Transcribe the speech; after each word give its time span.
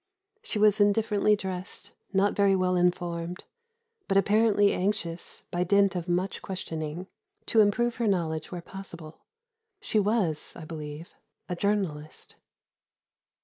She 0.41 0.57
was 0.57 0.81
indifferently 0.81 1.35
dressed, 1.35 1.91
not 2.11 2.35
very 2.35 2.55
well 2.55 2.75
informed, 2.75 3.43
but 4.07 4.17
apparently 4.17 4.73
anxious, 4.73 5.43
by 5.51 5.63
dint 5.63 5.95
of 5.95 6.09
much 6.09 6.41
questioning, 6.41 7.05
to 7.45 7.61
improve 7.61 7.97
her 7.97 8.07
knowledge 8.07 8.51
where 8.51 8.63
possible. 8.63 9.19
She 9.79 9.99
was, 9.99 10.55
I 10.55 10.65
believe, 10.65 11.13
a 11.47 11.55
journalist. 11.55 12.35